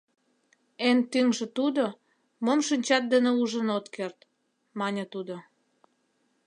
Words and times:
—Эн 0.87 0.97
тӱҥжӧ 1.11 1.45
тудо, 1.57 1.83
мом 2.45 2.59
шинчат 2.67 3.03
дене 3.13 3.31
ужын 3.41 3.67
от 3.77 3.85
керт…— 3.95 4.19
мане 4.79 5.03
тудо. 5.13 5.35